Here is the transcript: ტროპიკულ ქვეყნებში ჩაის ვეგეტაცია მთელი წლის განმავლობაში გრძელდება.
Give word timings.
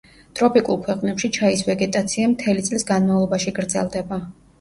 ტროპიკულ 0.37 0.77
ქვეყნებში 0.85 1.29
ჩაის 1.35 1.61
ვეგეტაცია 1.67 2.29
მთელი 2.31 2.65
წლის 2.69 2.87
განმავლობაში 2.93 3.55
გრძელდება. 3.61 4.19